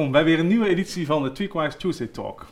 [0.00, 2.46] welkom bij weer een nieuwe editie van de Tweakwise Tuesday Talk.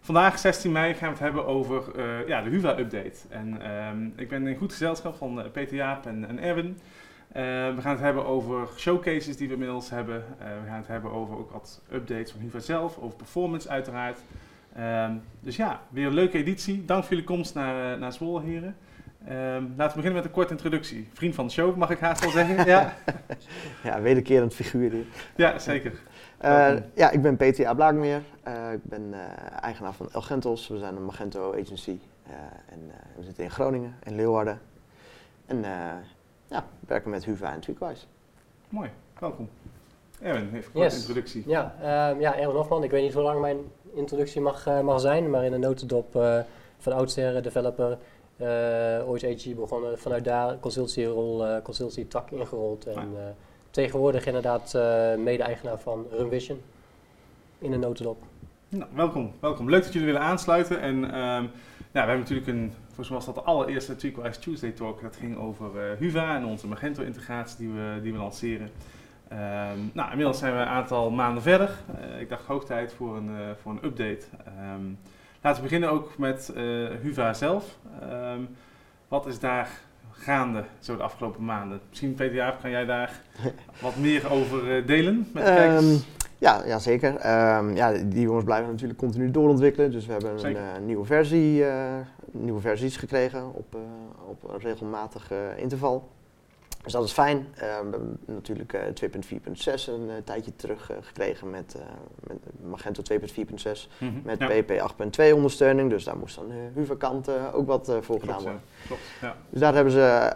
[0.00, 3.18] Vandaag, 16 mei, gaan we het hebben over uh, ja, de Huva-update.
[3.28, 6.66] En uh, ik ben in goed gezelschap van uh, Peter Jaap en, en Erwin.
[6.66, 7.42] Uh,
[7.74, 10.24] we gaan het hebben over showcases die we inmiddels hebben.
[10.38, 14.18] we gaan het hebben over ook wat updates van Huva zelf, over performance uiteraard.
[14.76, 16.84] Ehm, dus ja, weer een leuke editie.
[16.84, 18.76] Dank voor jullie komst naar, naar Zwolle, heren.
[19.28, 21.08] Um, laten we beginnen met een korte introductie.
[21.12, 22.66] Vriend van de show, mag ik haast wel zeggen.
[22.66, 22.94] ja,
[23.84, 25.04] ja wederkerend figuur hier.
[25.36, 25.92] Ja, zeker.
[26.44, 27.74] Uh, ja, ik ben Peter A.
[27.74, 28.22] Blaakmeer.
[28.48, 29.18] Uh, ik ben uh,
[29.60, 30.68] eigenaar van El Gentos.
[30.68, 31.98] We zijn een Magento agency.
[32.68, 34.60] en we zitten in Groningen, in Leeuwarden.
[35.46, 35.64] En
[36.46, 38.06] ja, werken met Huva en Tweakwise.
[38.68, 39.48] Mooi, welkom.
[40.20, 41.42] Erwin, even een korte introductie.
[41.46, 42.84] Ja, uh, ja, Erwin Hofman.
[42.84, 43.58] Ik weet niet hoe lang mijn
[43.94, 46.12] introductie mag, mag zijn, maar in een notendop
[46.78, 47.98] van oudsher developer
[48.36, 52.86] uh, ooit AG begonnen, vanuit daar consultierol, uh, consultie tak ingerold.
[52.86, 53.20] En uh,
[53.74, 54.72] tegenwoordig inderdaad
[55.18, 56.60] mede-eigenaar van Runvision
[57.58, 58.22] in een notendop.
[58.68, 59.70] Nou, welkom, welkom.
[59.70, 60.80] Leuk dat jullie willen aansluiten.
[60.80, 61.50] En ja,
[61.90, 65.02] we hebben natuurlijk een, volgens mij was dat de allereerste Tweakwise Tuesday Talk.
[65.02, 68.70] Dat ging over Huva en onze Magento-integratie die we, die we lanceren.
[69.32, 71.70] Um, nou, inmiddels zijn we een aantal maanden verder.
[72.18, 73.30] ik dacht hoog tijd voor een,
[73.62, 74.26] voor een update.
[74.74, 74.98] Um,
[75.44, 77.78] Laten we beginnen ook met uh, Huva zelf.
[79.08, 79.70] Wat is daar
[80.16, 81.80] gaande zo de afgelopen maanden?
[81.88, 83.20] Misschien Peter Jaap, kan jij daar
[83.82, 86.06] wat meer over uh, delen met de um, kijkers?
[86.38, 87.10] Ja, ja zeker.
[87.56, 89.90] Um, ja, die jongens blijven natuurlijk continu doorontwikkelen.
[89.90, 91.64] Dus we hebben een uh, nieuwe versie,
[92.30, 93.76] nieuwe versies gekregen op,
[94.28, 96.08] op een regelmatig interval.
[96.84, 97.36] Dus dat is fijn.
[97.36, 101.76] Uh, we hebben natuurlijk uh, 2.4.6 een uh, tijdje terug gekregen met,
[102.26, 102.36] met
[102.70, 103.18] Magento 2.4.6
[103.98, 104.20] mm -hmm.
[104.24, 104.46] met ja.
[104.46, 104.92] PP
[105.30, 105.90] 8.2 ondersteuning.
[105.90, 108.60] Dus daar moest dan Huverkant ook wat voor gedaan worden.
[108.86, 109.36] Klopt, ja.
[109.50, 110.32] Dus daar hebben ze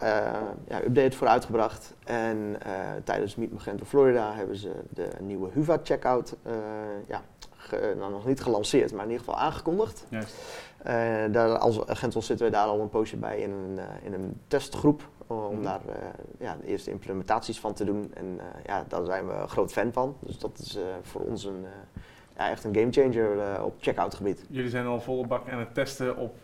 [0.69, 1.95] ja, update voor uitgebracht.
[2.05, 2.57] En
[3.05, 6.37] tijdens Meet Magento Florida hebben ze de nieuwe Huva checkout
[7.06, 7.22] ja,
[7.56, 10.06] ge, nou, nog niet gelanceerd, maar in ieder geval aangekondigd.
[10.09, 10.34] Juist.
[11.33, 15.09] daar, als Gentos zitten we daar al een poosje bij in een, in een testgroep
[15.37, 15.62] om mhm.
[15.62, 15.94] daar uh,
[16.39, 18.11] ja, de eerste implementaties van te doen.
[18.15, 20.16] En uh, ja, daar zijn we een groot fan van.
[20.21, 21.65] Dus dat is uh, voor ons een,
[22.37, 24.44] ja, echt een gamechanger op checkout gebied.
[24.49, 26.37] Jullie zijn al volle bak aan het testen op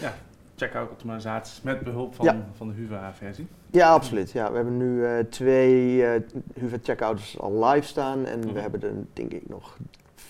[0.00, 0.14] ja,
[0.56, 2.46] checkout optimalisaties met behulp van, ja.
[2.56, 3.46] van de Huva-versie?
[3.70, 4.30] Ja, absoluut.
[4.30, 6.04] Ja, we hebben nu twee
[6.54, 9.76] Huva checkouts al live staan en mm we hebben er denk ik nog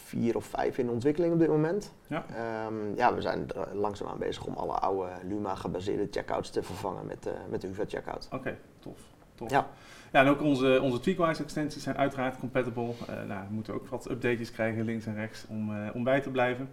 [0.05, 1.93] vier of vijf in ontwikkeling op dit moment.
[2.07, 2.25] Ja,
[2.67, 7.33] um, ja we zijn langzaamaan bezig om alle oude Luma-gebaseerde checkouts te vervangen met, uh,
[7.51, 8.25] met de UVA checkout.
[8.27, 8.99] Oké, okay, tof.
[9.35, 9.51] tof.
[9.51, 9.67] Ja.
[10.13, 12.93] ja, en ook onze, onze Tweakwise extensies zijn uiteraard compatible.
[13.11, 16.21] Uh, nou, we moeten ook wat updates krijgen links en rechts om, uh, om bij
[16.21, 16.69] te blijven.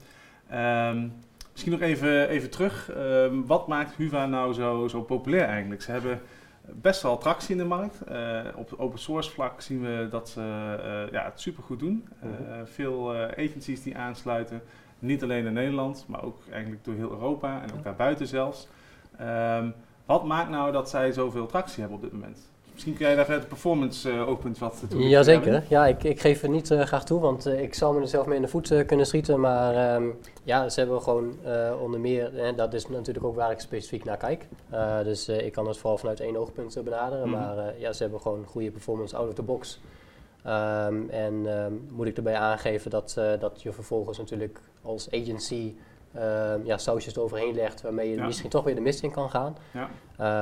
[0.54, 1.14] Um,
[1.52, 2.92] misschien nog even, even terug.
[2.98, 5.82] Um, wat maakt Huva nou zo, zo populair eigenlijk?
[5.82, 6.22] Ze hebben
[6.66, 8.02] best wel tractie in de markt.
[8.12, 12.08] Uh, op open source vlak zien we dat ze uh, ja, het supergoed doen.
[12.24, 12.30] Uh,
[12.64, 14.62] veel agencies die aansluiten,
[15.00, 18.68] niet alleen in Nederland, maar ook eigenlijk door heel Europa en ook daarbuiten zelfs.
[19.22, 19.74] Um,
[20.06, 22.51] wat maakt nou dat zij zoveel tractie hebben op dit moment?
[22.74, 25.64] Misschien kun jij daar verder performance uh, oogpunt wat toe Jazeker.
[25.68, 28.08] Ja, ik, ik geef het niet uh, graag toe, want uh, ik zou me er
[28.08, 29.40] zelf mee in de voet kunnen schieten.
[29.40, 31.36] Maar um, ja, ze hebben gewoon
[31.82, 34.48] onder meer, en dat is natuurlijk ook waar ik specifiek naar kijk.
[35.04, 37.28] dus ik kan het vooral vanuit één oogpunt benaderen.
[37.28, 37.44] Mm -hmm.
[37.44, 39.80] Maar ja, ze hebben gewoon goede performance out of the box.
[40.48, 45.74] Um, en um, moet ik erbij aangeven dat, dat je vervolgens natuurlijk als agency
[46.16, 48.26] uh, ja, sausjes eroverheen legt waarmee je ja.
[48.26, 49.58] misschien toch weer de mist in kan gaan.
[49.74, 49.90] Ja.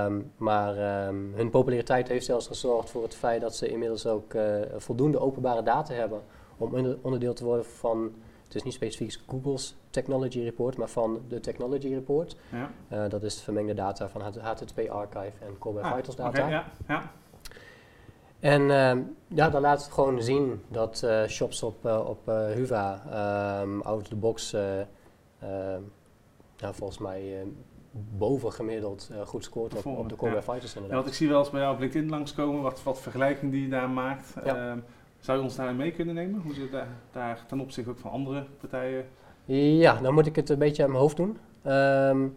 [0.05, 4.33] Um, maar um, hun populariteit heeft zelfs gezorgd voor het feit dat ze inmiddels ook
[4.33, 4.43] uh,
[4.77, 6.21] voldoende openbare data hebben
[6.57, 8.13] om onderdeel te worden van,
[8.45, 12.35] het is niet specifiek Google's Technology Report, maar van de Technology Report.
[12.51, 12.71] Ja.
[12.91, 16.29] Uh, dat is vermengde data van het HTTP Archive en Core ah, Vitals data.
[16.29, 16.65] Okay, ja.
[16.87, 17.11] Ja.
[18.39, 22.25] En uh, ja, dan laat gewoon zien dat uh, shops op, uh, op
[22.55, 23.01] Huva
[23.83, 24.55] out of the box
[26.59, 27.45] nou, volgens mij
[28.17, 30.41] bovengemiddeld uh, goed scoort op, op de Core ja.
[30.41, 30.89] Fighters inderdaad.
[30.89, 33.61] Ja, want ik zie wel eens bij jou op LinkedIn langskomen wat, wat vergelijking die
[33.61, 34.33] je daar maakt.
[34.45, 34.75] Ja.
[34.75, 34.81] Uh,
[35.19, 36.41] zou je ons daarin mee kunnen nemen?
[36.41, 39.05] Hoe ze daar, daar ten opzichte ook van andere partijen?
[39.45, 41.37] Ja, dan moet ik het een beetje aan mijn hoofd doen.
[41.67, 42.35] Um,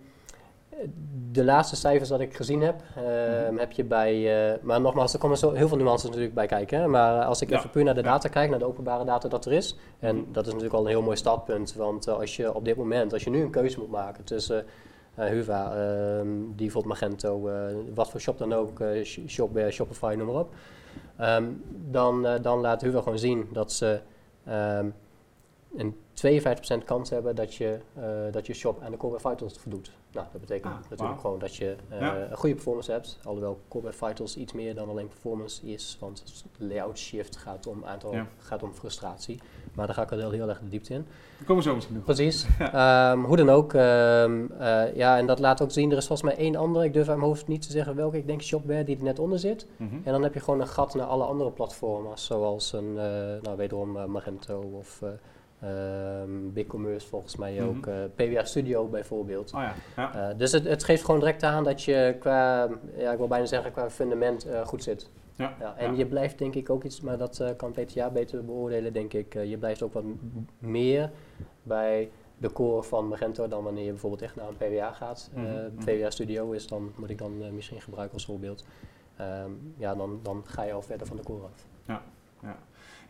[1.33, 3.59] de laatste cijfers dat ik gezien heb, uh, mm-hmm.
[3.59, 4.51] heb je bij.
[4.53, 6.81] Uh, maar nogmaals, er komen zo heel veel nuances natuurlijk bij kijken.
[6.81, 6.87] Hè?
[6.87, 7.59] Maar als ik ja.
[7.59, 9.77] even puur naar de data kijk, naar de openbare data dat er is.
[9.99, 11.75] En dat is natuurlijk al een heel mooi startpunt.
[11.75, 14.65] Want uh, als je op dit moment, als je nu een keuze moet maken tussen
[15.15, 17.51] Huva, ehm, Default Magento,
[17.95, 18.83] wat voor shop dan ook,
[19.27, 20.55] Shopware, Shopify, noem maar op.
[21.21, 24.01] Um, dan, dan laat Huva gewoon zien dat ze.
[24.49, 24.95] Um,
[25.77, 29.93] een 52% kans hebben dat je, uh, dat je shop aan de Core Vitals voldoet.
[30.13, 31.21] Nou, dat betekent ah, natuurlijk wow.
[31.21, 32.17] gewoon dat je uh, ja.
[32.17, 33.19] een goede performance hebt.
[33.25, 38.15] Alhoewel Core Vitals iets meer dan alleen performance is, want layout shift gaat om aantal,
[38.15, 38.27] ja.
[38.39, 39.41] gaat om frustratie.
[39.75, 41.07] Maar daar ga ik wel heel, heel erg de diepte in.
[41.37, 42.05] Daar komen we zo misschien nog.
[42.05, 42.47] Precies.
[42.59, 43.75] Ehm, hoe dan ook.
[43.75, 46.93] Ehm, eh, ja, en dat laat ook zien, er is volgens mij één andere, ik
[46.93, 49.39] durf uit mijn hoofd niet te zeggen welke, ik denk Shopware die er net onder
[49.39, 49.67] zit.
[49.77, 49.95] Mhm.
[49.95, 52.95] En dan heb je gewoon een gat naar alle andere platformen, zoals een,
[53.43, 55.03] nou wederom Magento of
[55.65, 57.69] um, BigCommerce volgens mij Mhm.
[57.69, 59.53] ook, PWA Studio bijvoorbeeld.
[59.55, 59.63] Oh
[59.97, 60.11] ja.
[60.15, 60.35] ja.
[60.35, 63.73] dus het, het geeft gewoon direct aan dat je qua, ja, ik wil bijna zeggen,
[63.73, 65.11] qua fundament goed zit.
[65.37, 68.93] Ja, ja, en je blijft denk ik ook iets, maar dat kan PTA beter beoordelen,
[68.93, 69.35] denk ik.
[69.35, 70.05] Je blijft ook wat
[70.59, 71.11] meer
[71.63, 72.11] bij
[72.43, 75.31] de core van Magento dan wanneer je bijvoorbeeld echt naar een PWA gaat.
[75.35, 75.45] -hmm.
[75.45, 78.65] uh, PWA Studio is dan, moet ik dan misschien gebruiken als voorbeeld.
[79.21, 81.67] Um, ja, dan, dan ga je al verder van de core af.
[81.87, 82.03] Ja,
[82.43, 82.57] ja.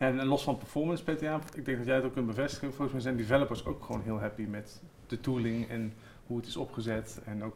[0.07, 2.67] En los van performance PTA, ik denk dat jij het ook kunt bevestigen.
[2.67, 5.93] Volgens mij zijn developers ook gewoon heel happy met de tooling en
[6.27, 7.21] hoe het is opgezet.
[7.25, 7.55] En ook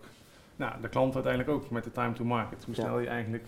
[0.55, 2.63] nou, de klant uiteindelijk ook met de time to market.
[2.63, 3.01] Hoe snel ja.
[3.01, 3.45] je eigenlijk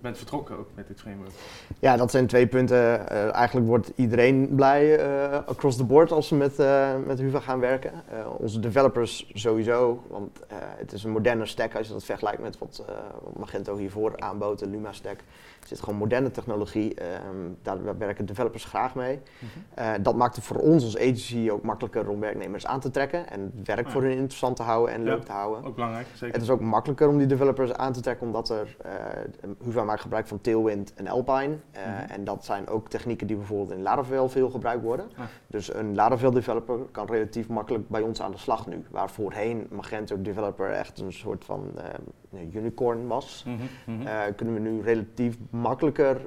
[0.00, 1.32] bent vertrokken ook met dit framework.
[1.78, 2.76] Ja, dat zijn twee punten.
[2.76, 7.40] Uh, eigenlijk wordt iedereen blij uh, across the board als we met, uh, met Huva
[7.40, 7.92] gaan werken.
[8.36, 10.40] onze developers sowieso, want
[10.76, 12.84] het is een moderne stack als je dat vergelijkt met wat,
[13.22, 15.18] wat Magento hiervoor aanbood, de Luma stack.
[15.68, 16.96] Zit gewoon moderne technologie,
[17.28, 19.16] um, daar werken developers graag mee.
[19.16, 20.02] Mm -hmm.
[20.02, 23.52] dat maakt het voor ons als agency ook makkelijker om werknemers aan te trekken en
[23.56, 23.92] het werk ja.
[23.92, 25.64] voor hun interessant te houden en ja, leuk te houden.
[25.64, 26.34] Ook belangrijk, zeker.
[26.34, 28.76] Het is ook makkelijker om die developers aan te trekken omdat er
[29.62, 31.48] Huva maakt gebruik van Tailwind en Alpine.
[31.48, 32.08] Mm -hmm.
[32.08, 35.10] En dat zijn ook technieken die bijvoorbeeld in Laravel veel gebruikt worden.
[35.16, 35.24] Ah.
[35.46, 38.84] Dus een Laravel developer kan relatief makkelijk bij ons aan de slag nu.
[38.90, 41.70] Waar voorheen Magento developer echt een soort van
[42.32, 43.44] uh, unicorn was.
[43.88, 46.20] Uh, kunnen we nu relatief makkelijker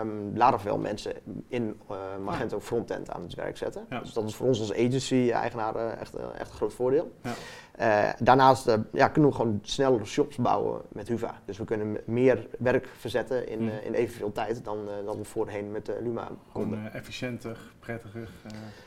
[0.00, 1.12] um, Laravel mensen
[1.48, 1.80] in
[2.24, 2.62] Magento ah.
[2.62, 3.86] frontend aan het werk zetten.
[3.90, 4.00] Ja.
[4.00, 7.12] Dus dat is voor ons als agency-eigenaar echt, echt een groot voordeel.
[7.22, 7.32] Ja.
[7.80, 11.40] Uh, daarnaast uh, ja, kunnen we gewoon snellere shops bouwen met Huva.
[11.44, 13.68] Dus we kunnen meer werk verzetten in, Mm.
[13.68, 16.92] uh, in evenveel tijd dan, dan we voorheen met Luma konden.
[16.92, 18.28] Efficiënter, prettiger.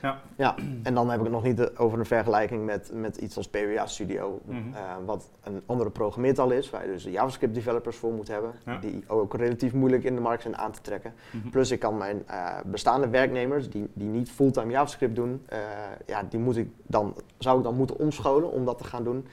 [0.01, 0.21] ja.
[0.35, 3.47] ja, en dan heb ik het nog niet over een vergelijking met, met iets als
[3.49, 5.05] PWA Studio, Mm -hmm.
[5.05, 8.77] wat een andere programmeertaal is, waar je dus JavaScript developers voor moet hebben, Ja.
[8.77, 11.13] die ook relatief moeilijk in de markt zijn aan te trekken.
[11.31, 11.49] Mhm.
[11.49, 12.25] Plus ik kan mijn
[12.65, 15.45] bestaande werknemers die, die niet fulltime JavaScript doen,
[16.05, 19.27] ja, die moet ik dan, zou ik dan moeten omscholen om dat te gaan doen.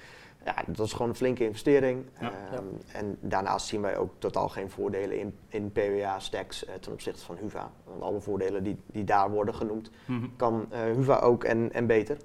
[0.44, 2.04] Ja, dat is gewoon een flinke investering.
[2.20, 2.32] Ja.
[2.54, 6.92] Um, en daarnaast zien wij ook totaal geen voordelen in, in PWA stacks uh, ten
[6.92, 7.70] opzichte van Huva.
[7.84, 10.26] Want alle voordelen die, die daar worden genoemd, Mhm.
[10.36, 12.16] kan Huva ook en, en beter.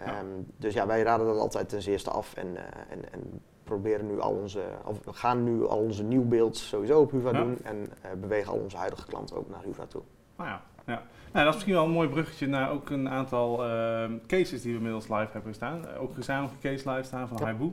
[0.00, 0.22] Um, Ja.
[0.56, 2.56] Dus ja, wij raden dat altijd ten zeerste af en,
[2.88, 7.10] en, en proberen nu al onze, of we gaan nu al onze nieuwbeelds sowieso op
[7.10, 10.02] Huva doen en uh, bewegen al onze huidige klanten ook naar Huva toe.
[10.36, 11.02] Nou ja, ja.
[11.34, 14.70] Nou, dat is misschien wel een mooi bruggetje naar ook een aantal uh, cases die
[14.70, 15.84] we inmiddels live hebben staan.
[15.84, 17.44] Uh, ook gezamenlijke case live staan van Ja.
[17.44, 17.72] Haibu.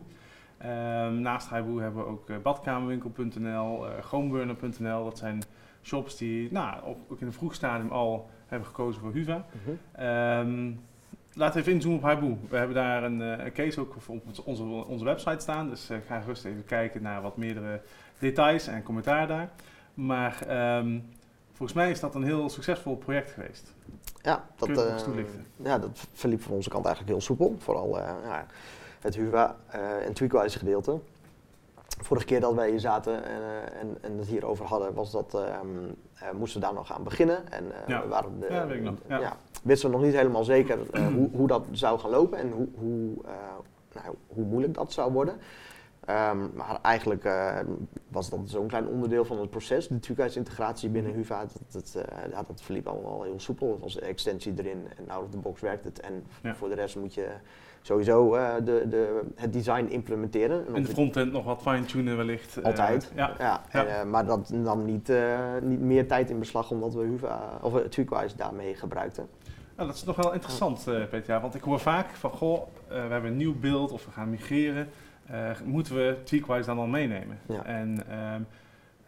[1.11, 5.03] Um, naast Haibu hebben we ook uh, badkamerwinkel.nl, groenburner.nl.
[5.03, 5.43] Dat zijn
[5.83, 9.45] shops die nou, ook, ook in een vroeg stadium al hebben gekozen voor Huva.
[10.39, 10.79] Um,
[11.33, 12.37] laten we even inzoomen op Haibu.
[12.49, 15.69] We hebben daar een, een case ook op onze, onze website staan.
[15.69, 17.81] Dus ga gerust even kijken naar wat meerdere
[18.19, 19.49] details en commentaar daar.
[19.93, 20.37] Maar
[20.77, 21.03] um,
[21.61, 23.73] volgens mij is dat een heel succesvol project geweest.
[24.21, 25.45] Ja, dat, Kun je toelichten?
[25.55, 27.55] ja, dat verliep van onze kant eigenlijk heel soepel.
[27.59, 28.45] Vooral uh, ja,
[28.99, 30.99] het Huva uh, en Tweakwise gedeelte.
[32.01, 33.41] Vorige keer dat wij hier zaten en,
[33.80, 35.95] en, en het hierover hadden, was dat um,
[36.37, 37.51] moesten we daar nog aan beginnen.
[37.51, 38.01] En ja.
[38.01, 38.95] we waren de, ja, weet ik nog.
[39.07, 39.19] Ja.
[39.19, 40.80] ja, wisten we nog niet helemaal zeker
[41.13, 43.13] hoe, hoe dat zou gaan lopen en hoe, hoe,
[43.94, 45.35] nou, hoe moeilijk dat zou worden.
[46.09, 47.59] Um, maar eigenlijk uh,
[48.07, 51.39] was dat zo'n klein onderdeel van het proces, de tweakhuis-integratie binnen Huva.
[51.39, 53.71] Dat, dat, uh, ja, dat verliep allemaal heel soepel.
[53.71, 55.99] Het was een extensie erin en out of the box werkt het.
[55.99, 56.55] En ja.
[56.55, 57.27] voor de rest moet je
[57.81, 60.65] sowieso uh, de, de, het design implementeren.
[60.75, 62.63] En de frontend nog wat fine-tunen wellicht.
[62.63, 63.35] Altijd, ja.
[63.39, 63.63] ja.
[63.69, 65.11] En, maar dat nam niet,
[65.61, 69.27] niet meer tijd in beslag omdat we Huva, of Tweakwise daarmee gebruikten.
[69.75, 71.41] Nou, dat is nog wel interessant, Peter.
[71.41, 74.89] Want ik hoor vaak van, goh, we hebben een nieuw beeld of we gaan migreren.
[75.31, 77.40] Uh, moeten we Tweakwise dan al meenemen?
[77.47, 77.66] Ja.
[77.66, 78.45] En um,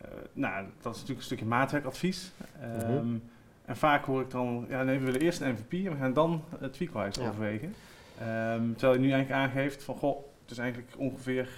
[0.01, 2.31] uh, nou, dat is natuurlijk een stukje maatwerkadvies.
[2.63, 3.21] Um, mm -hmm.
[3.65, 6.13] En vaak hoor ik dan, ja nee, we willen eerst een MVP en we gaan
[6.13, 7.27] dan uh, Tweakwise ja.
[7.27, 7.67] overwegen.
[7.67, 11.49] Um, terwijl je nu eigenlijk aangeeft van, goh, het is eigenlijk ongeveer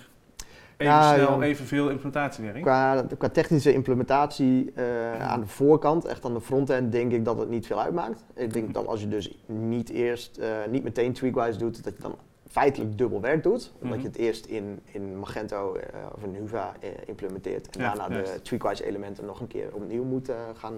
[0.77, 2.61] even ja, snel, evenveel implementatiewerk.
[2.61, 7.37] Qua, qua technische implementatie uh, aan de voorkant, echt aan de frontend, denk ik dat
[7.37, 8.25] het niet veel uitmaakt.
[8.33, 12.01] Ik denk dat als je dus niet eerst, uh, niet meteen Tweakwise doet, dat je
[12.01, 12.15] dan
[12.55, 13.71] feitelijk dubbel werk doet.
[13.73, 13.85] Omdat Mhm.
[13.85, 14.01] mm -hmm.
[14.01, 15.81] je het eerst in, in Magento uh,
[16.15, 17.75] of in Huva uh, implementeert.
[17.75, 18.33] En Ja, daarna juist.
[18.33, 20.73] de Tweakwise elementen nog een keer opnieuw moet uh, gaan,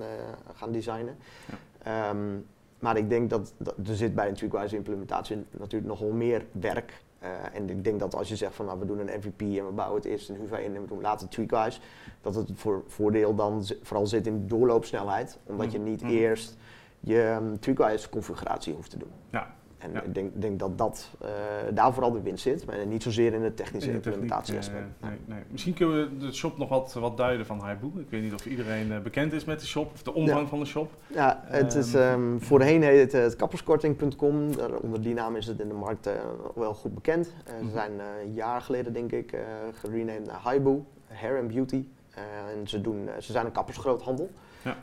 [0.53, 1.17] gaan designen.
[1.83, 2.09] Ja.
[2.09, 2.45] Um,
[2.79, 7.01] maar ik denk dat, dat, er zit bij een Tweakwise implementatie natuurlijk nogal meer werk.
[7.53, 9.71] En ik denk dat als je zegt van nou we doen een MVP en we
[9.75, 11.79] bouwen het eerst in Huva in en we doen later Tweakwise,
[12.21, 15.37] dat het voor, voordeel dan vooral zit in doorloopsnelheid.
[15.45, 16.11] Omdat je niet Mhm.
[16.11, 16.57] eerst
[16.99, 19.11] je um, Tweakwise configuratie hoeft te doen.
[19.29, 19.55] Ja.
[19.77, 21.29] En ik denk, denk, dat dat, uh,
[21.73, 24.85] daar vooral de winst zit, maar niet zozeer in de technische implementatie aspect.
[25.01, 25.39] Uh, nee, nee.
[25.49, 27.87] Misschien kunnen we de shop nog wat, wat duiden van Haibu.
[27.95, 30.59] Ik weet niet of iedereen uh, bekend is met de shop of de omvang van
[30.59, 30.91] de shop.
[31.07, 34.49] Ja, het is um, voorheen heet het, het kapperskorting.com.
[34.81, 36.09] Onder die naam is het in de markt
[36.55, 37.25] wel goed bekend.
[37.25, 37.71] Ze -hmm.
[37.71, 37.91] zijn
[38.21, 39.37] een jaar geleden denk ik
[39.73, 41.85] gerenamed naar Haibu, Hair and Beauty.
[42.59, 44.29] en ze, doen, ze zijn een kappersgroothandel.
[44.67, 44.77] Ja.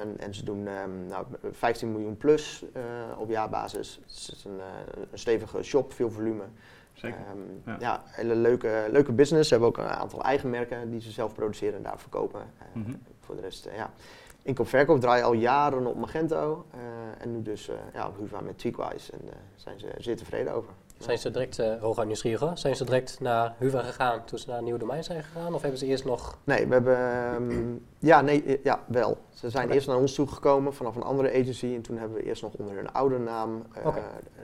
[0.00, 2.82] En, en, ze doen um, nou, 15 miljoen plus uh,
[3.18, 4.00] op jaarbasis.
[4.00, 4.64] Het is een, uh,
[5.10, 6.42] een, stevige shop, veel volume.
[6.92, 7.18] Zeker.
[7.34, 7.76] Um, ja.
[7.80, 9.48] ja, hele leuke, leuke business.
[9.48, 12.40] Ze hebben ook een aantal eigen merken die ze zelf produceren en daar verkopen.
[12.72, 13.02] Mm -hmm.
[13.20, 13.90] Voor de rest, ja.
[14.42, 16.66] Inkoop-verkoop draaien al jaren op Magento.
[17.18, 19.12] en nu dus ja, op Huva met Tweakwise.
[19.12, 20.72] En daar zijn ze zeer tevreden over.
[21.04, 24.58] Zijn ze direct, uh, hooguit nieuwsgierig, zijn ze direct naar Huva gegaan toen ze naar
[24.58, 25.54] een nieuw domein zijn gegaan?
[25.54, 26.38] Of hebben ze eerst nog...
[26.44, 26.98] Nee, we hebben...
[27.34, 29.18] Um, ja, nee, ja, wel.
[29.30, 31.74] Ze zijn eerst naar ons toegekomen vanaf een andere agency.
[31.74, 34.02] En toen hebben we eerst nog onder hun oude naam uh, okay.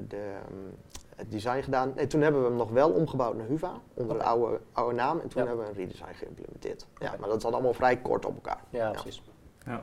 [0.08, 0.76] de, um,
[1.16, 1.92] het design gedaan.
[1.96, 4.26] Nee, toen hebben we hem nog wel omgebouwd naar Huva, onder okay.
[4.26, 5.20] de oude, oude naam.
[5.20, 5.48] En toen ja.
[5.48, 6.86] hebben we een redesign geïmplementeerd.
[6.98, 8.60] Ja, maar dat zat allemaal vrij kort op elkaar.
[8.70, 9.22] Ja, precies.
[9.66, 9.82] Ja.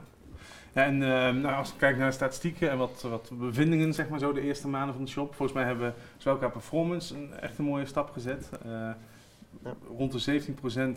[0.77, 4.09] Ja, en uh, nou, als we kijken naar de statistieken en wat, wat bevindingen, zeg
[4.09, 5.35] maar zo, de eerste maanden van de shop.
[5.35, 8.49] Volgens mij hebben zowel qua performance een echt een mooie stap gezet.
[8.65, 8.71] Uh,
[9.63, 9.75] ja.
[9.97, 10.41] Rond de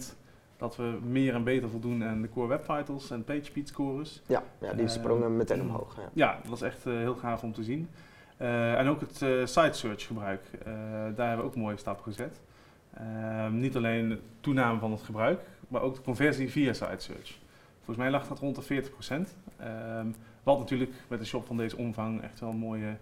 [0.03, 0.17] 17%
[0.57, 4.23] dat we meer en beter voldoen aan de core web vitals en page speed scores.
[4.27, 5.97] Ja, ja die sprongen uh, meteen omhoog.
[5.97, 6.11] Ja.
[6.13, 7.89] ja, dat was echt heel gaaf om te zien.
[8.37, 9.17] en ook het
[9.51, 10.43] site search gebruik,
[11.17, 12.41] daar hebben we ook een mooie stap gezet.
[12.95, 17.39] Ehm, niet alleen de toename van het gebruik, maar ook de conversie via site search.
[17.77, 18.93] Volgens mij lag dat rond de 40
[19.65, 22.97] Um, wat natuurlijk met een shop van deze omvang echt wel een mooie,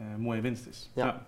[0.00, 0.90] uh, mooie winst is.
[0.94, 1.06] Ja.
[1.06, 1.22] ja.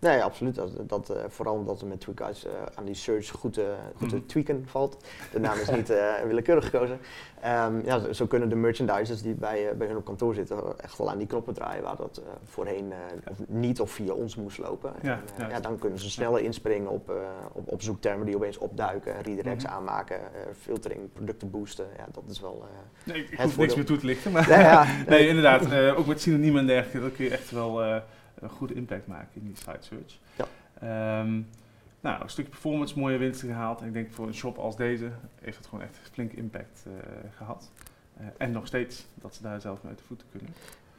[0.00, 0.54] Nee, absoluut.
[0.54, 3.60] Dat, dat, uh, vooral omdat het met Tweakeyes uh, aan die search goed,
[3.96, 4.26] goed te mhm.
[4.26, 5.04] tweaken valt.
[5.32, 5.92] De naam is niet
[6.26, 6.98] willekeurig gekozen.
[7.66, 11.10] Um, ja, zo kunnen de merchandisers die bij, bij hun op kantoor zitten echt wel
[11.10, 12.92] aan die knoppen draaien waar dat voorheen
[13.46, 14.92] niet of via ons moest lopen.
[15.02, 17.12] Ja, en, ja, dan kunnen ze sneller inspringen op,
[17.52, 19.78] op, op, zoektermen die opeens opduiken, redirects mm -hmm.
[19.78, 20.20] aanmaken,
[20.60, 21.86] filtering, producten boosten.
[21.96, 22.64] Ja, dat is wel
[23.04, 25.96] nee, ik hoef niks meer toe te lichten, maar nee, inderdaad.
[25.96, 28.02] ook met synoniemen en dergelijke, dat kun je echt wel
[28.40, 30.18] een goede impact maken in die site search.
[30.36, 31.20] Ja.
[31.20, 31.46] Um,
[32.00, 33.80] nou, een stukje performance, mooie winsten gehaald.
[33.80, 36.92] En ik denk voor een shop als deze heeft het gewoon echt flink impact uh,
[37.36, 37.70] gehad.
[38.20, 40.50] Uh, en nog steeds dat ze daar zelf mee uit de voeten kunnen.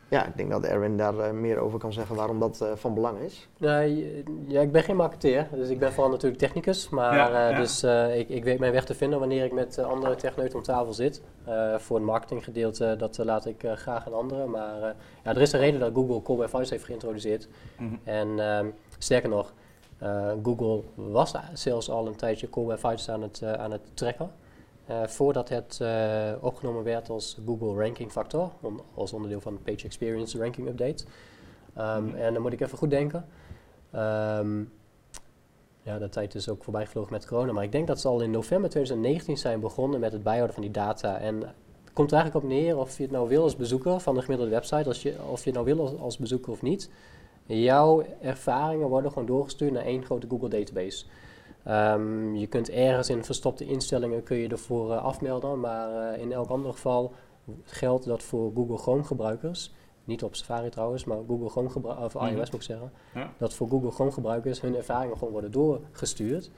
[0.09, 2.93] Ja, ik denk dat Erwin daar uh, meer over kan zeggen waarom dat uh, van
[2.93, 3.47] belang is.
[3.57, 6.89] Nee, ja, ik ben geen marketeer, dus ik ben vooral natuurlijk technicus.
[6.89, 7.57] Maar ja, uh, ja.
[7.57, 7.83] dus
[8.17, 11.21] ik, ik, weet mijn weg te vinden wanneer ik met andere techneuten om tafel zit.
[11.77, 14.49] voor het marketinggedeelte, dat laat ik graag aan anderen.
[14.49, 17.47] Maar ja, er is een reden dat Google Call by Voice heeft geïntroduceerd.
[17.77, 17.99] Mm -hmm.
[18.03, 19.53] En ehm, sterker nog,
[20.43, 24.31] Google was zelfs al een tijdje Call by Voice aan het, aan het trekken.
[24.89, 29.71] Uh, voordat het uh, opgenomen werd als Google Ranking Factor, on, als onderdeel van de
[29.71, 31.03] Page Experience Ranking Update.
[31.77, 32.15] Um, mm.
[32.15, 33.25] En dan moet ik even goed denken.
[33.95, 34.71] Um,
[35.81, 38.21] ja, de tijd is ook voorbij gevlogen met corona, maar ik denk dat ze al
[38.21, 41.17] in november 2019 zijn begonnen met het bijhouden van die data.
[41.17, 44.15] En het komt er eigenlijk op neer of je het nou wil als bezoeker van
[44.15, 46.89] de gemiddelde website, als je, of je het nou wil als, als bezoeker of niet.
[47.45, 51.05] Jouw ervaringen worden gewoon doorgestuurd naar één grote Google database.
[51.69, 56.31] Um, je kunt ergens in verstopte instellingen kun je ervoor uh, afmelden, maar uh, in
[56.31, 57.13] elk ander geval
[57.63, 59.73] geldt dat voor Google Chrome gebruikers,
[60.03, 62.45] niet op Safari trouwens, maar Google Chrome gebruikers, of iOS mm -hmm.
[62.45, 63.33] moet ik zeggen, ja.
[63.37, 66.51] dat voor Google Chrome gebruikers hun ervaringen gewoon worden doorgestuurd.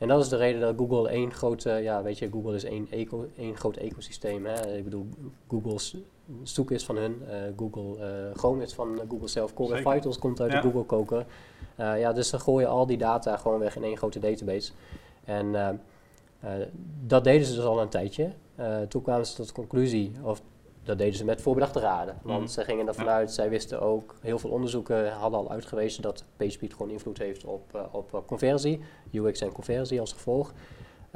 [0.00, 2.86] En dat is de reden dat Google één grote, ja weet je, Google is één,
[2.90, 4.46] eco, één groot ecosysteem.
[4.46, 4.76] Hè.
[4.76, 5.06] Ik bedoel,
[5.48, 5.96] Google's
[6.42, 10.52] zoek is van hun, uh, Google Chrome is van Google zelf, Core Vitals komt uit
[10.52, 10.60] ja.
[10.60, 11.26] de Google koker.
[11.80, 14.72] Uh, ja, dus ze gooien al die data gewoon weg in één grote database.
[15.24, 15.68] En uh,
[16.44, 16.50] uh,
[17.06, 18.32] dat deden ze dus al een tijdje.
[18.88, 20.42] toen kwamen ze tot de conclusie, of
[20.84, 22.18] dat deden ze met voorbedachte raden.
[22.22, 22.46] Want mm.
[22.46, 23.14] ze gingen ervan ja.
[23.14, 27.44] uit, zij wisten ook, heel veel onderzoeken hadden al uitgewezen dat PageSpeed gewoon invloed heeft
[27.44, 28.80] op, op conversie,
[29.12, 30.52] UX en conversie als gevolg.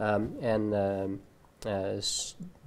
[0.00, 1.10] Um, en ehm,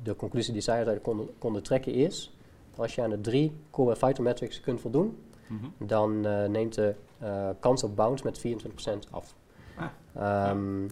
[0.03, 2.35] de conclusie die zij uiteindelijk konden, konden trekken is,
[2.75, 5.87] als je aan de drie core vital metrics kunt voldoen, mm -hmm.
[5.87, 6.95] dan neemt de
[7.59, 9.35] kans op bounce met 24% af.
[10.13, 10.89] Ah, um, ja.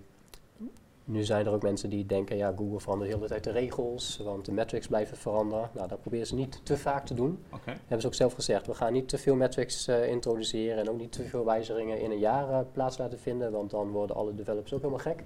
[1.07, 4.19] Nu zijn er ook mensen die denken, ja, Google verandert de hele tijd de regels,
[4.24, 5.69] want de metrics blijven veranderen.
[5.74, 7.39] Nou, dat proberen ze niet te vaak te doen.
[7.53, 7.74] Okay.
[7.79, 10.97] Hebben ze ook zelf gezegd, we gaan niet te veel metrics uh, introduceren en ook
[10.97, 14.35] niet te veel wijzigingen in een jaar uh, plaats laten vinden, want dan worden alle
[14.35, 15.24] developers ook helemaal gek.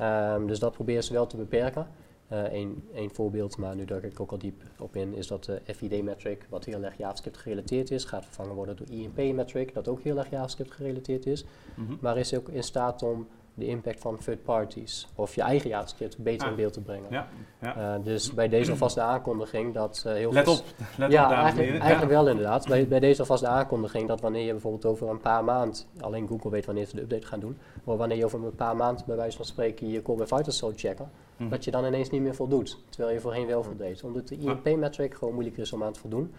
[0.00, 1.86] Um, dus dat proberen ze wel te beperken.
[2.28, 5.60] Eén uh, voorbeeld, maar nu duik ik ook al diep op in, is dat de
[5.74, 10.18] FID-metric, wat heel erg JavaScript gerelateerd is, gaat vervangen worden door INP-metric, dat ook heel
[10.18, 11.44] erg JavaScript gerelateerd is.
[11.74, 11.98] Mm -hmm.
[12.00, 13.26] Maar is ook in staat om
[13.60, 16.58] de impact van third parties of je eigen JavaScript beter in ah.
[16.58, 17.06] beeld te brengen.
[17.10, 17.28] Ja,
[17.60, 17.96] ja.
[17.96, 20.64] Uh, dus bij deze alvast de aankondiging dat uh, heel let Op,
[20.96, 22.68] let ja, op, eigenlijk, eigenlijk wel inderdaad.
[22.68, 26.28] Bij, bij deze alvast de aankondiging dat wanneer je bijvoorbeeld over een paar maanden, alleen
[26.28, 29.04] Google weet wanneer ze de update gaan doen, maar wanneer je over een paar maanden
[29.06, 31.48] bij wijze van spreken je Core Vitals zou checken, mhm.
[31.48, 34.04] dat je dan ineens niet meer voldoet, terwijl je voorheen wel voldeed.
[34.04, 36.32] Omdat de INP-metric gewoon moeilijker is om aan te voldoen.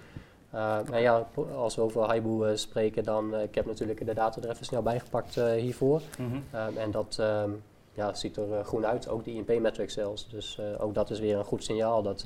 [0.53, 4.13] Uh, maar ja, als we over Haibu uh, spreken, dan uh, ik heb natuurlijk de
[4.13, 6.01] data er even snel bijgepakt hiervoor.
[6.17, 6.43] Mm
[6.77, 10.29] en dat um, ja, ziet er groen uit, ook de INP-metric zelfs.
[10.29, 12.25] Dus ook dat is weer een goed signaal dat,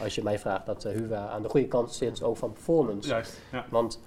[0.00, 3.08] als je mij vraagt, dat Huwa aan de goede kant zit, ook van performance.
[3.08, 3.64] Juist, ja.
[3.70, 4.00] Want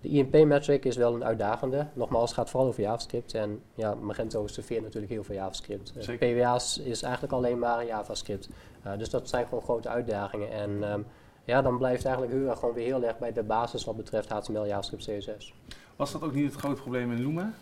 [0.00, 1.86] de INP-metric is wel een uitdagende.
[1.92, 3.34] Nogmaals, het gaat vooral over JavaScript.
[3.34, 5.92] En ja, Magento serveert natuurlijk heel veel JavaScript.
[6.18, 8.48] PWA's is eigenlijk alleen maar JavaScript.
[8.98, 10.50] dus dat zijn gewoon grote uitdagingen.
[10.50, 11.06] En um,
[11.44, 14.66] ja, dan blijft eigenlijk Hura gewoon weer heel erg bij de basis wat betreft HTML,
[14.66, 15.54] JavaScript, CSS.
[15.96, 17.52] Was dat ook niet het grote probleem in Luma?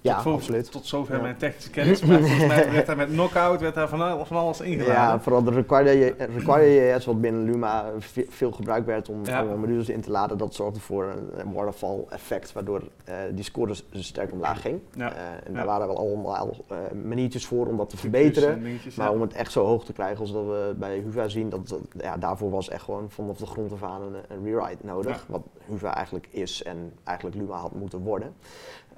[0.00, 0.70] Ja, tot absoluut.
[0.70, 2.02] Tot zover mijn technische kennis.
[2.02, 4.94] Maar volgens mij werd daar met knockout werd daar van alles, van alles ingeladen.
[4.94, 7.84] Ja, vooral de Require.js wat binnen Luma
[8.28, 9.44] veel gebruikt werd om, ja.
[9.44, 10.38] om modules in te laden.
[10.38, 14.80] Dat zorgde voor een, waterfall effect waardoor uh, die score dus, sterk omlaag ging.
[14.94, 15.12] Ja.
[15.12, 18.62] Uh, en daar waren wel allemaal uh, maniertjes voor om dat te verbeteren.
[18.96, 21.68] maar om het echt zo hoog te krijgen als dat we bij Huva zien, dat,
[21.68, 25.24] dat, ja, daarvoor was echt gewoon vanaf de grond af aan een, een rewrite nodig.
[25.28, 28.34] Wat Huva eigenlijk is en eigenlijk Luma had moeten worden.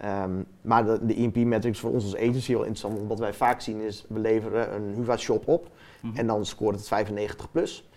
[0.05, 2.97] Um, maar de, de EMP-metrics voor ons als agency heel interessant.
[2.97, 6.19] Want wat wij vaak zien is, we leveren een Huva-shop op mm -hmm.
[6.19, 7.89] en dan scoort het 95 plus.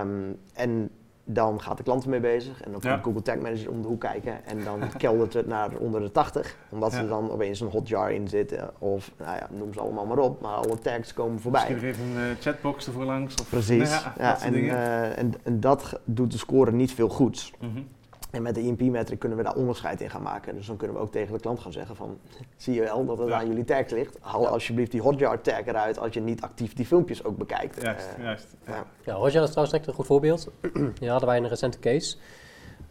[0.00, 0.90] Um, en
[1.24, 4.00] dan gaat de klant ermee bezig en dan komt Google Tag Manager om de hoek
[4.00, 6.56] kijken en dan keldert het naar onder de 80.
[6.68, 10.18] Omdat er dan opeens een hotjar in zitten of nou ja, noem ze allemaal maar
[10.18, 11.66] op, maar alle tags komen voorbij.
[11.68, 13.34] Misschien even een uh, chatbox ervoor langs.
[13.40, 17.52] Of, Precies, ja, en, uh, en, en, dat doet de score niet veel goeds.
[17.60, 17.88] Mm -hmm.
[18.30, 20.54] En met de EMP-metric kunnen we daar onderscheid in gaan maken.
[20.54, 22.18] Dus dan kunnen we ook tegen de klant gaan zeggen van...
[22.56, 24.16] zie je wel dat het aan jullie tags ligt?
[24.20, 27.82] Haal alsjeblieft die Hotjar tag eruit als je niet actief die filmpjes ook bekijkt.
[27.82, 28.46] Juist, uh, juist.
[28.66, 28.84] Ja.
[29.04, 30.48] ja, Hotjar is trouwens echt een goed voorbeeld.
[31.00, 32.16] Hier hadden wij een recente case...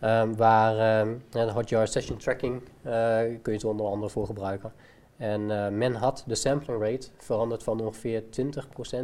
[0.04, 4.74] Um, waar um, de Hotjar session tracking uh, kun je het onder andere voor gebruiken.
[5.18, 8.26] En uh, men had de sampling rate veranderd van ongeveer 20%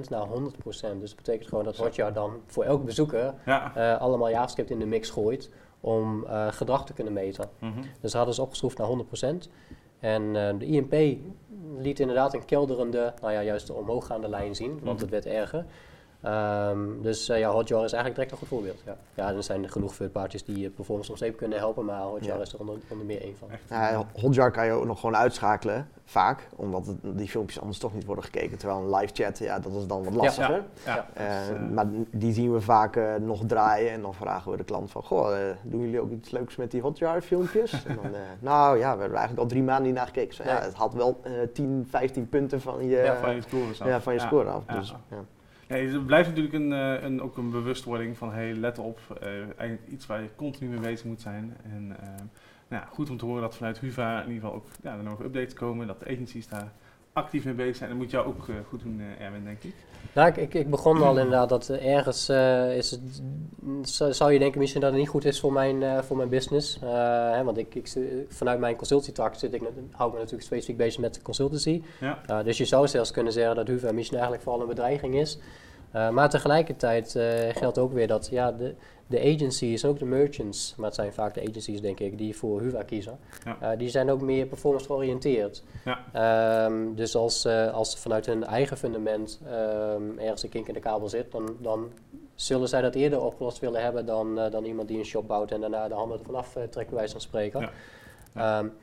[0.10, 0.64] naar 100%.
[0.64, 3.98] Dus dat betekent gewoon dat Hotjar dan voor elke bezoeker ja.
[4.00, 5.50] allemaal JavaScript in de mix gooit
[5.86, 7.50] om uh, gedrag te kunnen meten.
[7.60, 7.84] Mm -hmm.
[8.02, 9.50] Dus hadden ze opgeschroefd naar 100%.
[10.00, 11.20] En uh, de INP
[11.78, 15.00] liet inderdaad een kelderende, nou ja, juist de omhooggaande lijn zien, want mm -hmm.
[15.00, 15.66] het werd erger.
[16.28, 18.82] Um, dus uh, ja, Hotjar is eigenlijk direct een goed voorbeeld.
[18.86, 22.02] Ja, ja er zijn genoeg third parties die uh, performance nog steeds kunnen helpen, maar
[22.02, 22.42] Hotjar ja.
[22.42, 23.50] is er onder, onder meer één van.
[23.70, 27.94] Ja, Hotjar kan je ook nog gewoon uitschakelen, vaak, omdat het, die filmpjes anders toch
[27.94, 28.58] niet worden gekeken.
[28.58, 30.64] Terwijl een live chat, ja, dat is dan wat lastiger.
[30.86, 34.92] Ja, uh, maar die zien we vaak nog draaien en dan vragen we de klant
[34.92, 37.72] van, goh, doen jullie ook iets leuks met die Hotjar filmpjes?
[37.86, 40.36] en dan, nou ja, we hebben eigenlijk al drie maanden niet naar gekeken.
[40.36, 41.22] Zo, ja, het had wel
[41.54, 43.88] 10, 15 punten van je, van je score af.
[43.88, 44.66] Ja, van je score af.
[44.66, 44.96] Dus,
[45.68, 49.88] het blijft natuurlijk een, eh, een, ook een bewustwording van hey, let op, uh, eigenlijk
[49.88, 51.58] iets waar je continu mee bezig moet zijn.
[51.64, 52.08] En uh,
[52.68, 55.24] nou, goed om te horen dat vanuit HUVA in ieder geval ook ja, er nog
[55.24, 56.72] updates komen, dat de agencies daar
[57.16, 57.90] actief mee bezig zijn.
[57.90, 59.74] Dat moet jou ook goed doen, Erwin, denk ik.
[60.14, 62.30] Nou, ik, ik, begon al inderdaad dat ergens
[62.76, 66.30] is het, zou je denken misschien dat het niet goed is voor mijn, voor mijn
[66.30, 66.78] business.
[66.82, 67.94] Hè, want ik, ik,
[68.30, 71.82] vanuit mijn consultietrakt zit ik, hou ik me natuurlijk specifiek bezig met consultancy.
[72.00, 72.44] Ja.
[72.44, 75.40] dus je zou zelfs kunnen zeggen dat HUVA misschien eigenlijk vooral een bedreiging is.
[75.96, 78.76] Uh, maar tegelijkertijd uh, geldt ook weer dat ja, de,
[79.08, 82.36] de agencies en ook de merchants, maar het zijn vaak de agencies denk ik die
[82.36, 83.58] voor Huva kiezen, ja.
[83.62, 85.64] uh, die zijn ook meer performance georiënteerd.
[85.86, 86.66] Ja.
[86.66, 91.10] Um, dus als, als vanuit hun eigen fundament um, ergens een kink in de kabel
[91.10, 91.92] zit, dan, dan
[92.36, 95.62] zullen zij dat eerder opgelost willen hebben dan, dan iemand die een shop bouwt en
[95.62, 97.70] daarna de handen ervan af trekt, bij wijze van spreken.
[98.34, 98.60] Ja.
[98.60, 98.74] Um,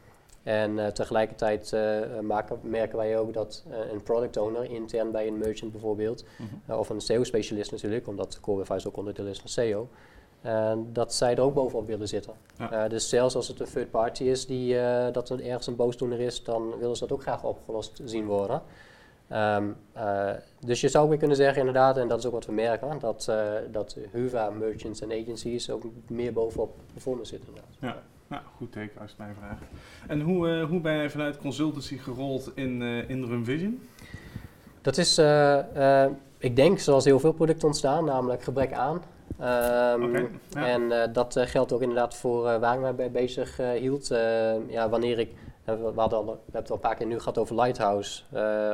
[0.43, 1.77] en uh, tegelijkertijd
[2.23, 6.49] maken, merken wij ook dat uh, een product owner intern bij een merchant bijvoorbeeld, mm
[6.67, 6.77] -hmm.
[6.77, 9.89] of een SEO-specialist natuurlijk, omdat Core ook onderdeel is van SEO,
[10.93, 12.33] dat zij er ook bovenop willen zitten.
[12.59, 12.89] Ja.
[12.89, 14.77] dus zelfs als het een third party is die
[15.13, 18.63] dat er ergens een boosdoener is, dan willen ze dat ook graag opgelost zien worden.
[19.33, 19.77] Um,
[20.61, 23.33] dus je zou weer kunnen zeggen inderdaad, en dat is ook wat we merken, dat,
[23.71, 27.55] dat Huva, merchants en agencies ook meer bovenop performance zitten.
[27.81, 28.03] Ja.
[28.33, 29.63] Nou, goed teken als je mij vraagt.
[30.09, 33.89] En hoe, uh, hoe ben je vanuit consultancy gerold in, uh, in RunVision?
[34.81, 36.07] Dat is, uh,
[36.39, 38.95] ik denk, zoals heel veel producten ontstaan, namelijk gebrek aan.
[38.95, 40.67] Um, okay, ja.
[40.67, 44.07] En dat geldt ook inderdaad voor waar ik mij bij bezig hield.
[44.69, 47.39] ja, wanneer ik, we, hadden al, we hebben het al een paar keer nu gehad
[47.39, 48.23] over Lighthouse,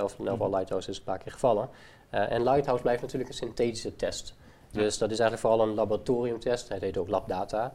[0.03, 1.69] of in ieder geval Lighthouse is een paar keer gevallen.
[2.11, 4.35] en Lighthouse blijft natuurlijk een synthetische test.
[4.71, 7.73] Dus dat is eigenlijk vooral een laboratoriumtest, het heet ook labdata.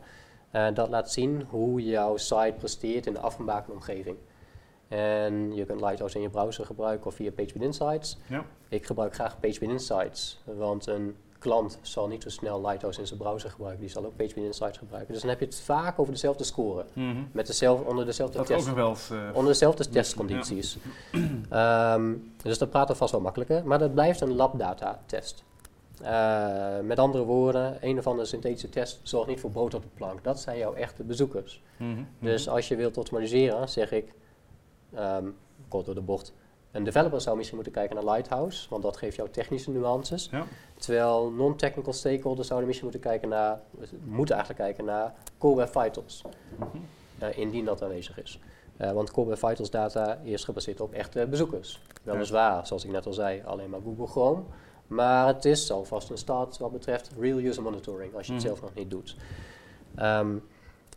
[0.55, 4.17] Uh, dat laat zien hoe jouw site presteert in de afgebakende omgeving.
[4.87, 8.17] En je kunt Lighthouse in je browser gebruiken of via PageSpeed Insights.
[8.27, 8.45] Ja.
[8.69, 13.19] Ik gebruik graag PageSpeed Insights, want een klant zal niet zo snel Lighthouse in zijn
[13.19, 13.81] browser gebruiken.
[13.81, 15.11] Die zal ook PageSpeed Insights gebruiken.
[15.13, 16.85] Dus dan heb je het vaak over dezelfde score.
[16.93, 17.15] Mhm.
[17.31, 18.69] Met dezelfde, onder dezelfde Dat test.
[18.69, 19.09] ook wel eens...
[19.09, 19.89] eh, Onder dezelfde Ja.
[19.91, 20.77] testcondities.
[21.49, 23.65] Ehm, dus dat praat er vast wel makkelijker.
[23.65, 25.43] Maar dat blijft een labdata test.
[26.03, 29.89] Eh, met andere woorden, een of andere synthetische test zorgt niet voor brood op de
[29.93, 30.23] plank.
[30.23, 31.61] Dat zijn jouw echte bezoekers.
[31.77, 34.13] mhm, Dus als je wilt optimaliseren, zeg ik,
[34.93, 35.27] ehm,
[35.67, 36.33] kort door de bocht,
[36.71, 40.27] een developer zou misschien moeten kijken naar Lighthouse, want dat geeft jou technische nuances.
[40.31, 40.45] Ja.
[40.77, 43.59] Terwijl non-technical stakeholders zouden misschien moeten kijken naar,
[44.03, 46.21] moeten eigenlijk kijken naar Core Web Vitals,
[46.57, 46.67] mhm.
[47.19, 48.39] eh, indien dat aanwezig is.
[48.77, 51.81] Eh, want Core Web Vitals data is gebaseerd op echte bezoekers.
[52.03, 54.41] Weliswaar, zoals ik net al zei, alleen maar Google Chrome.
[54.93, 58.51] Maar het is alvast een start wat betreft real user monitoring, als je het Mhm.
[58.51, 59.15] zelf nog niet doet.
[59.95, 60.35] Ehm,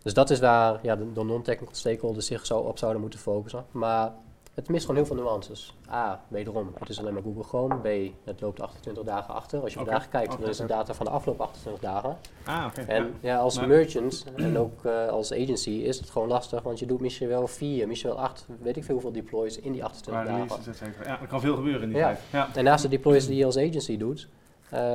[0.02, 3.64] dus dat is waar ja, de, de non-technical stakeholders zich zo op zouden moeten focussen.
[3.70, 4.12] Maar
[4.57, 5.75] het mist gewoon heel veel nuances.
[5.90, 7.75] A, wederom, het is alleen maar Google Chrome.
[7.77, 9.61] B, het loopt 28 dagen achter.
[9.62, 10.73] Als je Oké, vandaag kijkt, oké, dan is de oké.
[10.73, 12.16] data van de afgelopen 28 dagen.
[12.45, 12.81] Ah, oké.
[12.81, 16.79] En ja, als Maar- merchant en ook eh, als agency is het gewoon lastig, want
[16.79, 19.85] je doet misschien wel vier, misschien wel acht, weet ik veel hoeveel deploys in die
[19.85, 21.05] 28 Waar dagen.
[21.05, 22.05] Ja, er kan veel gebeuren in die Ja.
[22.07, 22.21] tijd.
[22.33, 22.49] Ja.
[22.55, 24.29] En naast de deploys die je als agency doet,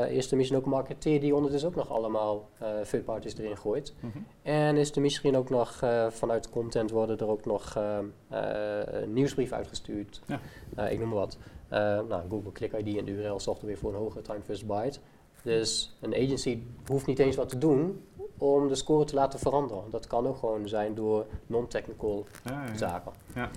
[0.09, 3.57] is er misschien ook een marketeer die ondertussen ook nog allemaal eh third parties erin
[3.57, 3.93] gooit.
[3.99, 4.17] Mhm.
[4.41, 7.97] En is er misschien ook nog eh, vanuit content worden er ook nog eh,
[8.29, 10.21] eh, een nieuwsbrief uitgestuurd.
[10.25, 10.39] Ja.
[10.75, 11.37] Eh, ik noem maar wat.
[11.67, 14.41] Eh, nou, Google Click ID en de URL zorgt er weer voor een hogere time
[14.41, 14.99] first byte.
[15.43, 18.01] Dus een agency hoeft niet eens wat te doen
[18.37, 19.83] om de score te laten veranderen.
[19.89, 22.77] Dat kan ook gewoon zijn door non-technical Ja, ja, ja.
[22.77, 23.11] zaken.
[23.35, 23.49] Ja.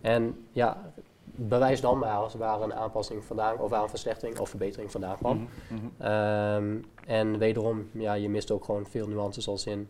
[0.00, 0.92] En ja,
[1.34, 5.16] bewijs dan maar als waar een aanpassing vandaan, of waar een verslechtering of verbetering vandaan
[5.16, 5.36] kwam.
[5.36, 5.86] Mhm, mhm.
[6.02, 9.88] Ehm, en wederom, ja, je mist ook gewoon veel nuances als in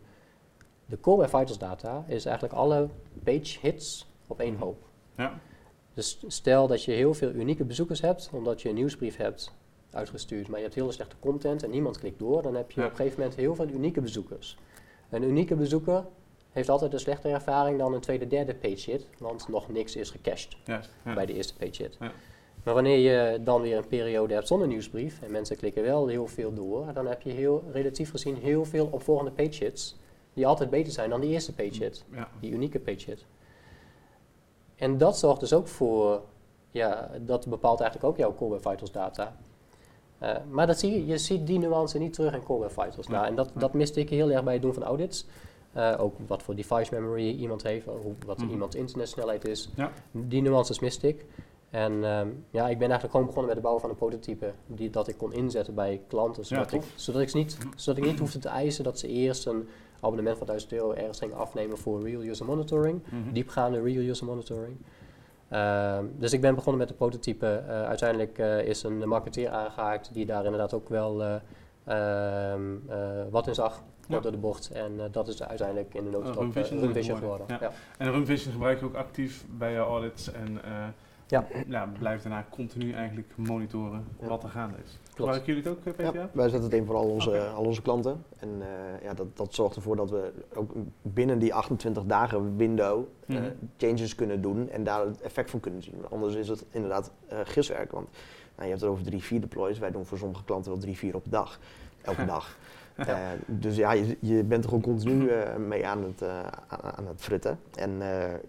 [0.85, 2.87] de Core Web Vitals data is eigenlijk alle
[3.23, 4.83] page hits op één hoop.
[5.17, 5.39] Ja.
[5.93, 9.53] Dus stel dat je heel veel unieke bezoekers hebt, omdat je een nieuwsbrief hebt
[9.91, 12.85] uitgestuurd, maar je hebt hele slechte content en niemand klikt door, dan heb je Ja.
[12.85, 14.57] op een gegeven moment heel veel unieke bezoekers.
[15.09, 16.05] Een unieke bezoeker
[16.53, 20.09] heeft altijd een slechtere ervaring dan een tweede, derde page hit, want nog niks is
[20.09, 20.57] gecached.
[20.65, 20.81] Ja.
[21.03, 21.97] bij de eerste page hit.
[21.99, 22.11] Ja.
[22.63, 26.27] Maar wanneer je dan weer een periode hebt zonder nieuwsbrief en mensen klikken wel heel
[26.27, 29.95] veel door, dan heb je heel, relatief gezien heel veel opvolgende page hits
[30.33, 32.29] die altijd beter zijn dan die eerste page hit, Ja.
[32.39, 33.25] die unieke page hit.
[34.75, 36.21] En dat zorgt dus ook voor,
[36.71, 39.35] ja, dat bepaalt eigenlijk ook jouw Core Web Vitals data.
[40.17, 43.07] Eh, maar dat zie je, je ziet die nuance niet terug in Core Web Vitals.
[43.07, 43.17] Nee.
[43.17, 45.25] Nou, en dat, dat miste ik heel erg bij het doen van audits.
[45.73, 48.49] Eh, ook wat voor device memory iemand heeft, hoe, wat Mhm.
[48.49, 49.69] iemands internetsnelheid is.
[49.75, 49.91] Ja.
[50.11, 51.25] Die nuances miste ik.
[51.69, 54.89] En ehm, ja, ik ben eigenlijk gewoon begonnen met het bouwen van een prototype die,
[54.89, 56.45] dat ik kon inzetten bij klanten.
[56.45, 59.67] Zodat, ik, zodat, ik niet, zodat ik niet hoefde te eisen dat ze eerst een
[59.99, 63.01] abonnement van 1000 euro ergens gingen afnemen voor real user monitoring.
[63.05, 63.33] Mhm.
[63.33, 64.77] Diepgaande real user monitoring.
[65.49, 67.47] Ehm, dus ik ben begonnen met de prototype.
[67.67, 71.35] Eh, uiteindelijk eh, is een marketeer aangehaakt die daar inderdaad ook wel eh,
[71.85, 72.97] ehm, eh,
[73.29, 73.83] wat in zag.
[74.07, 74.19] Ja.
[74.19, 74.69] Door de bocht.
[74.71, 77.45] En eh, dat is uiteindelijk in de Uh, notendop Runvision uh, Runvision geworden.
[77.47, 77.67] geworden.
[77.69, 77.75] Ja.
[77.97, 78.05] Ja.
[78.05, 80.71] En Runvision gebruik je ook actief bij je audits en eh
[81.27, 81.47] Ja.
[81.67, 84.27] ja, blijft daarna continu eigenlijk monitoren Ja.
[84.27, 84.99] wat er gaande is.
[85.15, 86.19] Gebruiken jullie het ook, eh, PTA?
[86.19, 88.23] Ja, wij zetten het in voor al onze, al onze klanten.
[88.39, 93.03] En eh, ja, dat, dat zorgt ervoor dat we ook binnen die 28 dagen window
[93.27, 93.49] eh, Mhm.
[93.77, 95.95] changes kunnen doen en daar het effect van kunnen zien.
[96.09, 97.91] Anders is het inderdaad eh giswerk.
[97.91, 98.07] Want
[98.55, 99.79] nou, je hebt het over drie, vier deploys.
[99.79, 101.59] Wij doen voor sommige klanten wel drie, vier op dag.
[102.01, 102.57] Elke dag.
[102.95, 106.39] Eh, dus ja, je, je bent er gewoon continu eh, mee aan het, eh,
[106.97, 107.59] aan, het fritten.
[107.75, 107.91] En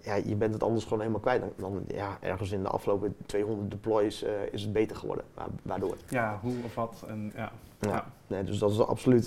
[0.00, 1.40] ja, je bent het anders gewoon helemaal kwijt.
[1.40, 5.24] Dan, dan ja, ergens in de afgelopen 200 deploys is het beter geworden.
[5.35, 5.96] Wa- Waardoor.
[6.09, 7.04] Ja, hoe of wat.
[7.09, 7.52] En, ja.
[7.80, 7.90] Ja.
[7.90, 8.04] Ja.
[8.26, 9.24] Nee, dus dat is absoluut,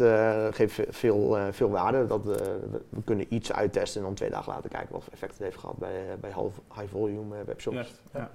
[0.56, 2.08] geeft ve- veel, veel waarde.
[2.08, 5.32] Dat, we, we kunnen iets uittesten en dan twee dagen later kijken wat voor effect
[5.34, 7.93] het heeft gehad bij, bij half- high volume webshops.
[8.13, 8.30] Ja.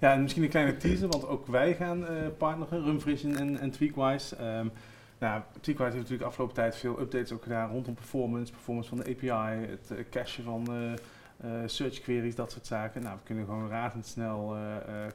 [0.00, 2.04] Ja, en misschien een kleine teaser, want ook wij gaan
[2.36, 4.36] partneren, Runvision en, en Tweakwise.
[4.36, 4.66] Ehm,
[5.18, 9.10] nou, heeft natuurlijk de afgelopen tijd veel updates ook gedaan rondom performance, performance van de
[9.10, 10.66] API, het eh, cachen van
[11.40, 13.02] eh, search queries, dat soort zaken.
[13.02, 14.56] Nou, we kunnen gewoon razendsnel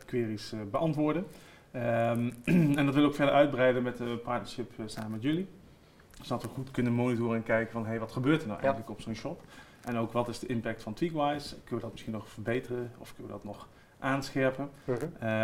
[0.05, 1.25] queries beantwoorden.
[1.71, 2.31] Ehm,
[2.77, 5.47] en dat we ook verder uitbreiden met de partnership samen met jullie.
[6.21, 8.65] Zodat we goed kunnen monitoren en kijken van, hey, wat gebeurt er nou Ja.
[8.65, 9.41] eigenlijk op zo'n shop?
[9.85, 11.49] En ook wat is de impact van Tweakwise?
[11.55, 13.67] Kunnen we dat misschien nog verbeteren of kunnen we dat nog
[14.03, 14.69] aanscherpen?
[14.85, 14.93] Mhm.
[14.93, 15.01] Ehm,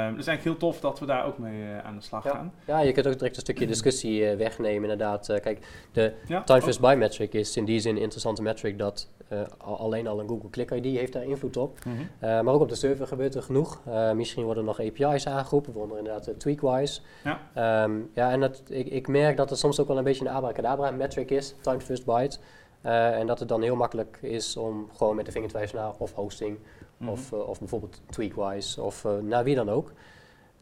[0.10, 2.30] het is eigenlijk heel tof dat we daar ook mee eh, aan de slag Ja.
[2.32, 2.54] gaan.
[2.66, 5.30] Ja, je kunt ook direct een stukje discussie eh, wegnemen inderdaad.
[5.30, 8.78] Eh, kijk, de Ja, time first buy metric is in die zin een interessante metric
[8.78, 11.80] dat eh, al- alleen al een Google Click ID heeft daar invloed op.
[11.86, 11.96] Mhm.
[12.20, 13.82] Eh, maar ook op de server gebeurt er genoeg.
[13.86, 17.02] Eh, misschien worden er nog API's aangeroepen, waaronder inderdaad de Tweakwise.
[17.24, 17.40] Ja.
[17.54, 20.32] Ehm, ja, en dat, ik, ik merk dat het soms ook wel een beetje een
[20.34, 22.38] abracadabra metric is, time to first byte.
[22.82, 25.78] Eh, en dat het dan heel makkelijk is om gewoon met de vinger te wijzen
[25.78, 26.58] naar of hosting
[27.00, 27.10] Mhm.
[27.10, 29.92] Of, of bijvoorbeeld Tweakwise of naar wie dan ook.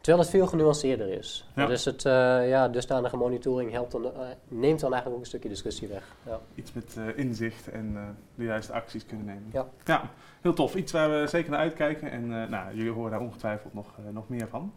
[0.00, 1.48] Terwijl het veel genuanceerder is.
[1.54, 2.12] Dus het uh,
[2.48, 4.10] ja, dusdanige monitoring helpt dan, uh,
[4.48, 6.02] neemt dan eigenlijk ook een stukje discussie weg.
[6.26, 6.40] Ja.
[6.54, 9.48] Iets met uh, inzicht en de juiste acties kunnen nemen.
[9.52, 9.66] Ja.
[9.84, 10.74] ja, heel tof.
[10.74, 12.10] Iets waar we zeker naar uitkijken.
[12.10, 14.72] En nou, jullie horen daar ongetwijfeld nog, nog meer van.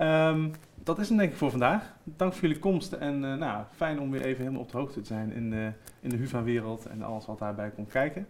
[0.00, 1.94] Um, dat is het denk ik voor vandaag.
[2.04, 2.92] Dank voor jullie komst.
[2.92, 6.08] En nou, fijn om weer even helemaal op de hoogte te zijn in de, in
[6.08, 8.26] de HUVA-wereld en alles wat daarbij komt kijken.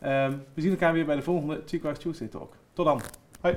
[0.00, 2.56] Ehm, we zien elkaar weer bij de volgende Cheekwax Tuesday Talk.
[2.72, 3.00] Tot dan.
[3.40, 3.56] Hoi.